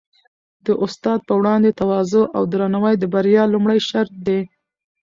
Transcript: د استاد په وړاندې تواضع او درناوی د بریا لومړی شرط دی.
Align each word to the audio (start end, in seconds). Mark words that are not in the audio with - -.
د 0.65 0.67
استاد 0.83 1.19
په 1.27 1.33
وړاندې 1.39 1.77
تواضع 1.79 2.23
او 2.35 2.43
درناوی 2.51 2.95
د 2.99 3.03
بریا 3.13 3.43
لومړی 3.53 3.79
شرط 3.89 4.13
دی. 4.27 4.41